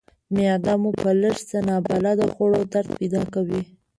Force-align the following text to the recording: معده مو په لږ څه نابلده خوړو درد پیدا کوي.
معده 0.35 0.73
مو 0.81 0.91
په 1.01 1.09
لږ 1.21 1.37
څه 1.49 1.57
نابلده 1.67 2.25
خوړو 2.33 2.61
درد 2.73 2.89
پیدا 2.99 3.21
کوي. 3.33 3.61